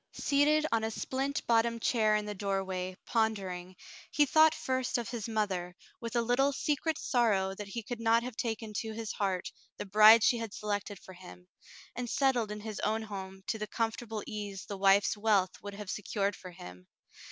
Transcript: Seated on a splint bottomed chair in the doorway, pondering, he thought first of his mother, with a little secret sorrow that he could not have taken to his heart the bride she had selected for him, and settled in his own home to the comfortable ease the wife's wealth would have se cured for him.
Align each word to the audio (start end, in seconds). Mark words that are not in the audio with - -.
Seated 0.19 0.65
on 0.71 0.83
a 0.83 0.89
splint 0.89 1.45
bottomed 1.45 1.83
chair 1.83 2.15
in 2.15 2.25
the 2.25 2.33
doorway, 2.33 2.97
pondering, 3.05 3.75
he 4.09 4.25
thought 4.25 4.55
first 4.55 4.97
of 4.97 5.09
his 5.09 5.29
mother, 5.29 5.75
with 5.99 6.15
a 6.15 6.23
little 6.23 6.51
secret 6.51 6.97
sorrow 6.97 7.53
that 7.53 7.67
he 7.67 7.83
could 7.83 7.99
not 7.99 8.23
have 8.23 8.35
taken 8.35 8.73
to 8.79 8.93
his 8.93 9.11
heart 9.11 9.51
the 9.77 9.85
bride 9.85 10.23
she 10.23 10.39
had 10.39 10.55
selected 10.55 10.97
for 10.97 11.13
him, 11.13 11.47
and 11.95 12.09
settled 12.09 12.49
in 12.51 12.61
his 12.61 12.79
own 12.79 13.03
home 13.03 13.43
to 13.45 13.59
the 13.59 13.67
comfortable 13.67 14.23
ease 14.25 14.65
the 14.65 14.75
wife's 14.75 15.15
wealth 15.15 15.61
would 15.61 15.75
have 15.75 15.91
se 15.91 16.01
cured 16.01 16.35
for 16.35 16.49
him. 16.49 16.87